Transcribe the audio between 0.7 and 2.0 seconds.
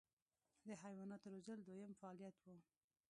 حیواناتو روزل دویم